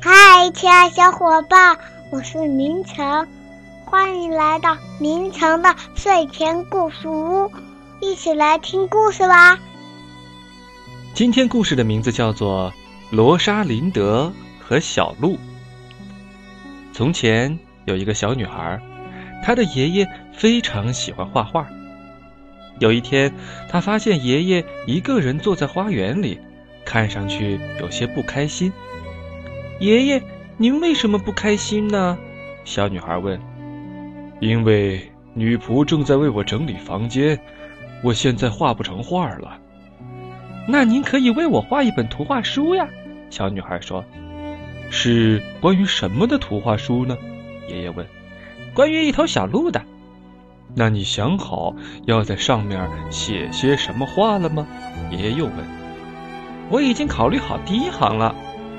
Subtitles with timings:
[0.00, 1.78] 嗨，亲爱小伙伴，
[2.10, 3.26] 我是明成，
[3.84, 7.50] 欢迎来到明成的睡前故事屋，
[8.00, 9.58] 一起来听故事吧。
[11.14, 12.72] 今天故事的名字叫做
[13.16, 15.34] 《罗莎琳德和小鹿》。
[16.92, 18.80] 从前有一个小女孩，
[19.44, 21.66] 她的爷爷非常喜欢画画。
[22.80, 23.32] 有一天，
[23.68, 26.38] 她发现爷爷一个人坐在花园里，
[26.84, 28.72] 看上去有些不开心。
[29.80, 30.22] 爷爷，
[30.56, 32.16] 您为什么不开心呢？
[32.64, 33.40] 小女孩问。
[34.40, 37.38] 因为女仆正在为我整理房间，
[38.02, 39.58] 我现在画不成画了。
[40.66, 42.88] 那您可以为我画一本图画书呀，
[43.30, 44.04] 小女孩说。
[44.90, 47.16] 是关于什么的图画书呢？
[47.68, 48.06] 爷爷问。
[48.74, 49.82] 关于一头小鹿的。
[50.76, 51.74] 那你想好
[52.06, 54.66] 要在上面写些什么话了吗？
[55.10, 55.54] 爷爷又问。
[56.70, 58.34] 我已经考虑好第一行了，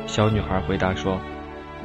[0.08, 1.20] 小女孩回答说。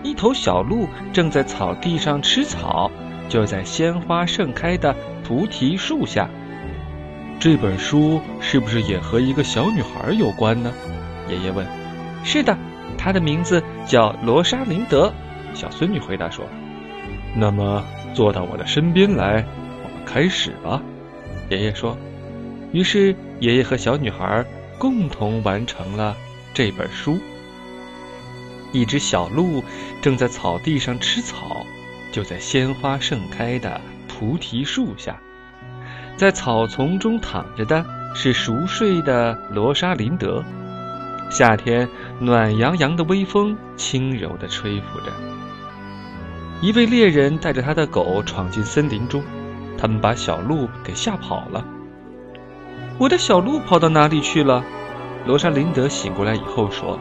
[0.03, 2.91] 一头小鹿正在草地上吃草，
[3.29, 6.27] 就在鲜花盛开的菩提树下。
[7.39, 10.73] 这本书是不是也和一个小女孩有关呢？
[11.29, 11.67] 爷爷问。
[12.25, 12.57] 是的，
[12.97, 15.13] 她的名字叫罗莎琳德。
[15.53, 16.47] 小孙女回答说。
[17.37, 19.45] 那么，坐到我的身边来，
[19.85, 20.81] 我们开始吧。
[21.51, 21.95] 爷爷说。
[22.73, 24.47] 于是，爷爷和小女孩
[24.79, 26.17] 共同完成了
[26.55, 27.19] 这本书。
[28.73, 29.63] 一只小鹿
[30.01, 31.65] 正在草地上吃草，
[32.13, 35.17] 就在鲜花盛开的菩提树下。
[36.17, 40.45] 在草丛中躺着的是熟睡的罗莎琳德。
[41.31, 45.13] 夏天暖洋洋的微风轻柔地吹拂着。
[46.61, 49.23] 一位猎人带着他的狗闯进森林中，
[49.79, 51.65] 他们把小鹿给吓跑了。
[52.99, 54.63] 我的小鹿跑到哪里去了？
[55.25, 56.99] 罗莎琳德醒过来以后说：“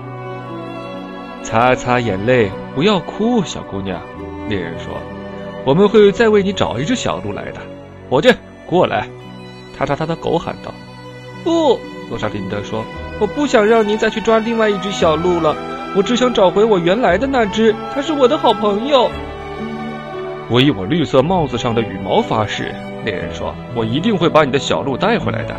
[1.49, 3.99] 擦擦眼泪，不要哭，小姑娘。”
[4.47, 4.93] 猎人说
[5.65, 7.59] ：“我们会再为你找一只小鹿来的。”
[8.07, 8.31] 伙计。
[8.67, 9.07] 过来，
[9.75, 10.71] 他朝他的狗喊道
[11.43, 12.85] ：“不！”罗莎琳德说
[13.19, 15.55] ：“我不想让您再去抓另外一只小鹿了。
[15.95, 19.09] 我只想找回我原来的那只，它是我的好朋友。”
[20.51, 25.55] 我以我绿色帽子上的羽毛发誓，猎人说：“我一定会把你的小鹿带回来的。”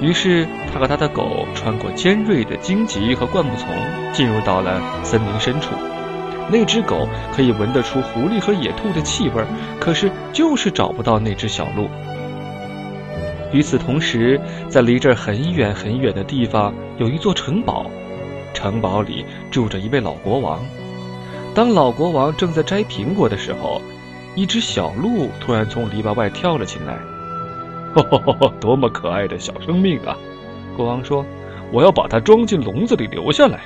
[0.00, 3.68] 于是，他和他的狗穿过尖锐的荆棘和灌木丛，
[4.12, 5.70] 进入到了森林深处。
[6.50, 9.42] 那只狗可以闻得出狐狸和野兔的气味，
[9.80, 11.88] 可是就是找不到那只小鹿。
[13.52, 14.38] 与此同时，
[14.68, 17.86] 在离这儿很远很远的地方有一座城堡，
[18.52, 20.60] 城堡里住着一位老国王。
[21.54, 23.80] 当老国王正在摘苹果的时候，
[24.34, 26.98] 一只小鹿突然从篱笆外跳了进来。
[28.60, 30.16] “多么可爱的小生命啊！”
[30.76, 31.24] 国王说
[31.72, 33.60] ，“我要把它装进笼子里留下来。”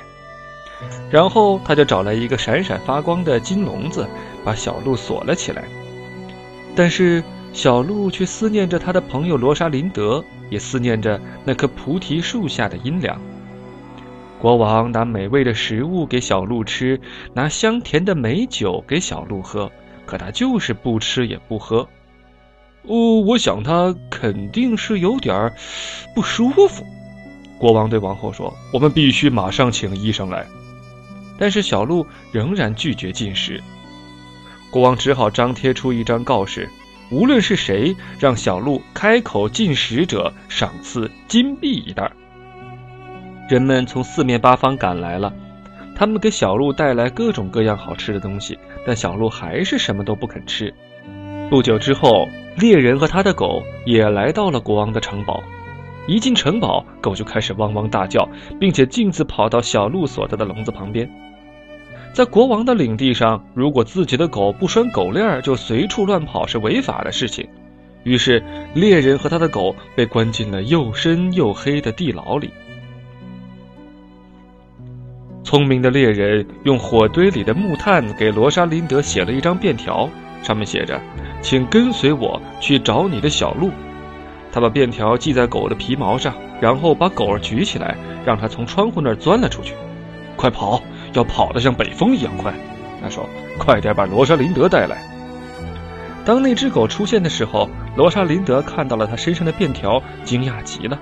[1.11, 4.07] 然后他就找来一个闪闪发光的金笼子，
[4.45, 5.65] 把小鹿锁了起来。
[6.75, 13.19] 但是小鹿却思念着他的朋友罗莎琳德，也思念着那棵菩提树下的阴凉。
[14.39, 17.01] 国王拿美味的食物给小鹿吃，
[17.33, 19.69] 拿香甜的美酒给小鹿喝，
[20.05, 21.85] 可他就是不吃也不喝。
[22.83, 25.53] 哦，我想他肯定是有点
[26.15, 26.85] 不舒服。
[27.57, 30.45] 国王对王后说：“我们必须马上请医生来。”
[31.37, 33.61] 但是小鹿仍然拒绝进食，
[34.71, 36.69] 国王只好张贴出一张告示：
[37.11, 42.11] 无论是谁让小鹿开口进食者，赏赐金币一袋。
[43.49, 45.33] 人们从四面八方赶来了，
[45.95, 50.73] 他们给小鹿带来各种各样好吃的东西，但小鹿还是什么都不肯吃。
[51.49, 55.43] 不久之后，猎人和他的狗也来到了国王的城堡。
[56.07, 58.27] 一进城堡，狗就开始汪汪大叫，
[58.59, 61.09] 并且径自跑到小鹿所在的笼子旁边。
[62.13, 67.47] 在国王的领地上，如果自己的狗不拴狗链就随处乱跑是违法的事情。
[68.03, 68.43] 于是，
[68.73, 72.49] 猎人和他的狗被关进了又深又黑的地牢里。
[75.43, 80.09] 聪明的猎人用火堆里的木炭给罗莎琳德写了一张便条，
[80.41, 80.99] 上面写着
[81.41, 83.71] ：“请跟随我去找你的小鹿。”
[84.51, 87.95] 他把便条系在狗的皮毛上，然后把狗儿举起来，
[88.25, 89.73] 让它从窗户那儿钻了出去。
[90.35, 90.81] 快跑！
[91.13, 92.53] 要跑得像北风一样快，
[93.01, 93.27] 他说
[93.57, 95.03] ：“快点把罗莎琳德带来。”
[96.23, 100.99] 当那只狗出现的时候，罗莎琳德看到了他身上的便条，惊讶极了。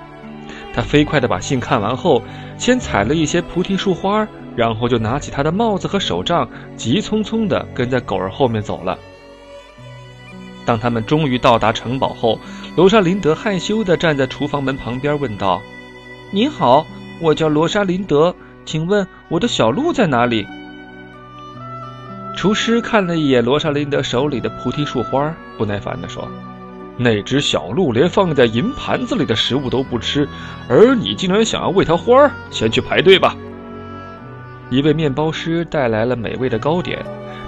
[0.74, 2.22] 他飞快地把信看完后，
[2.58, 4.26] 先采了一些菩提树花，
[4.56, 6.48] 然后就拿起他的帽子和手杖，
[6.78, 8.98] 急匆匆地跟在狗儿后面走了。
[10.68, 12.38] 当他们终于到达城堡后，
[12.76, 15.62] 罗莎琳德害羞地站在厨房门旁边，问道
[16.30, 16.86] ：“您好，
[17.22, 18.36] 我叫罗莎琳德。”
[18.66, 20.46] 请问我的小鹿在哪里？
[22.36, 26.30] 厨师看了一眼罗莎琳德手里的菩提树花，不耐烦地说
[27.00, 30.28] ：“那只小鹿连放在银盘子里的食物都不吃，
[30.68, 32.32] 而你竟然想要喂它花儿？
[32.52, 33.38] 先去排队吧。”
[34.70, 37.06] 一位面包师带来了美味的糕点，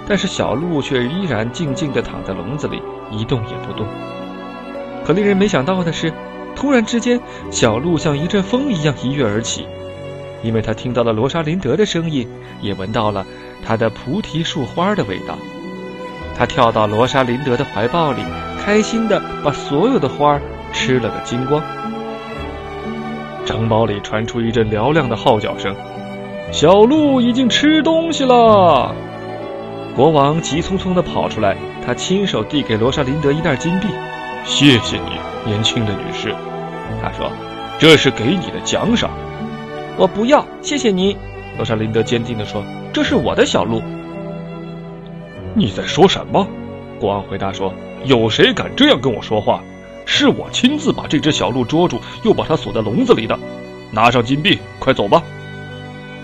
[0.08, 2.80] 但是小鹿却依然静静地躺在笼子里，
[3.10, 3.86] 一动也不动。
[5.04, 6.12] 可令人没想到的是，
[6.56, 7.20] 突然之间，
[7.50, 9.66] 小鹿像一阵风一样一跃而起。
[10.42, 12.26] 因为他听到了罗莎琳德的声音，
[12.62, 13.26] 也闻到了
[13.62, 15.36] 她的菩提树花的味道。
[16.38, 18.22] 他跳到罗莎琳德的怀抱里，
[18.64, 20.40] 开心地把所有的花
[20.72, 21.62] 吃了个精光。
[23.44, 25.74] 城堡里传出一阵嘹亮的号角声
[26.52, 28.94] ：“小鹿已经吃东西了！”
[29.96, 33.88] 国王急匆匆地跑出来，他亲手递给罗莎琳德一袋金币
[34.44, 35.12] ：“谢谢你，
[35.44, 36.34] 年轻的女士。”
[37.02, 37.30] 他说
[37.78, 39.10] ：“这是给你的奖赏。”
[39.96, 41.16] 我不要，谢谢你。”
[41.56, 43.82] 罗莎琳德坚定地说，“这是我的小鹿。”
[45.54, 46.46] 你在说什么？
[46.98, 47.72] 国王回答说
[48.04, 49.60] ：“有谁敢这样跟我说话？
[50.06, 53.38] 是我亲自把这只小鹿捉住，又把它锁在笼子里的。
[53.90, 55.22] 拿上金币，快走吧。”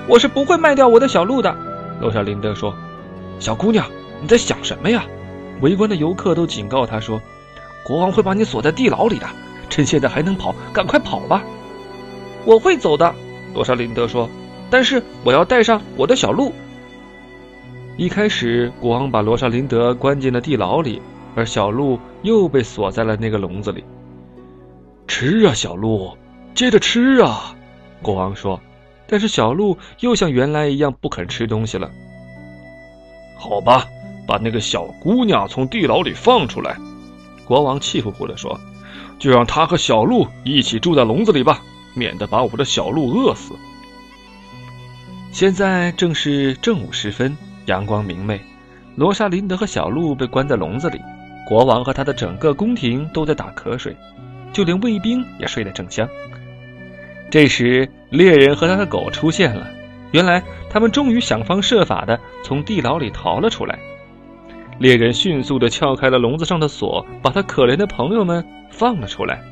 [0.09, 1.57] 我是不会卖掉我的小鹿的。”
[2.01, 2.75] 罗莎琳德说。
[3.39, 3.87] “小姑娘，
[4.23, 5.05] 你在想什么呀？”
[5.61, 7.21] 围观的游客都警告他说
[7.85, 9.27] ：“国王会把你锁在地牢里的。
[9.69, 11.43] 趁现在还能跑，赶快跑吧！”
[12.47, 13.15] 我会走的。
[13.55, 14.29] 罗莎琳德说
[14.71, 16.53] ：“但是我要带上我的小鹿。”
[17.99, 21.01] 一开始，国王把罗莎琳德关进了地牢里，
[21.35, 23.85] 而小鹿又被锁在了那个笼子里。
[25.07, 26.17] 吃啊，小鹿，
[26.55, 27.55] 接着吃啊！
[28.03, 28.61] 国王说。
[29.09, 31.91] 但是小鹿又像原来一样不肯吃东西了。
[33.39, 33.87] 好吧，
[34.27, 36.77] 把那个小姑娘从地牢里放出来。”
[37.47, 38.59] 国王气呼呼地说
[39.19, 41.63] ，“就让她和小鹿一起住在笼子里吧。”
[41.99, 43.55] 免得把我的小鹿饿死。
[45.33, 48.39] 现在正是正午时分，阳光明媚。
[48.97, 51.01] 罗莎琳德和小鹿被关在笼子里，
[51.49, 53.97] 国王和他的整个宫廷都在打瞌睡，
[54.53, 56.07] 就连卫兵也睡得正香。
[57.37, 59.69] 这时，猎人和他的狗出现了。
[60.13, 63.79] 原来，他们终于想方设法的从地牢里逃了出来。
[64.79, 69.43] 猎人迅速的撬开了笼子上的锁，把他可怜的朋友们放了出来。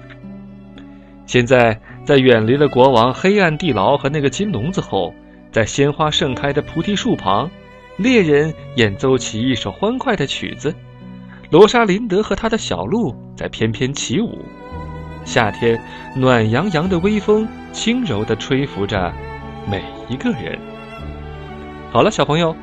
[1.26, 1.78] 现在。
[2.06, 5.14] 在远离了国王黑暗地牢和那个金笼子后，
[5.50, 7.50] 在鲜花盛开的菩提树旁，
[7.96, 10.74] 猎人演奏起一首欢快的曲子。
[11.50, 14.38] 罗莎琳德和他的小鹿在翩翩起舞。
[15.24, 15.78] 夏天
[16.14, 19.12] 暖洋洋的微风轻柔的吹拂着
[19.68, 20.58] 每一个人。
[21.90, 22.54] 好了，小朋友，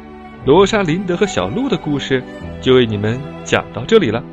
[0.45, 2.23] 罗莎琳德和小鹿的故事
[2.61, 4.23] 就为你们讲到这里了。